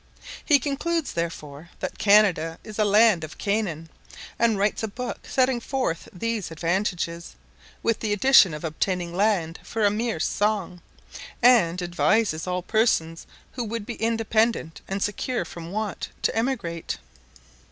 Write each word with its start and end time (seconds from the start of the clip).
He 0.43 0.57
concludes, 0.57 1.13
therefore, 1.13 1.69
that 1.79 1.99
Canada 1.99 2.57
is 2.63 2.79
a 2.79 2.83
land 2.85 3.23
of 3.23 3.37
Canaan, 3.37 3.87
and 4.39 4.57
writes 4.57 4.81
a 4.81 4.87
book 4.87 5.27
setting 5.29 5.59
forth 5.59 6.09
these 6.11 6.49
advantages, 6.49 7.35
with 7.83 7.99
the 7.99 8.11
addition 8.11 8.55
of 8.55 8.63
obtaining 8.63 9.13
land 9.13 9.59
for 9.61 9.85
a 9.85 9.91
mere 9.91 10.19
song; 10.19 10.81
and 11.43 11.83
advises 11.83 12.47
all 12.47 12.63
persons 12.63 13.27
who 13.51 13.63
would 13.63 13.85
be 13.85 13.93
independent 13.93 14.81
and 14.87 15.03
secure 15.03 15.45
from 15.45 15.71
want 15.71 16.09
to 16.23 16.35
emigrate. 16.35 16.97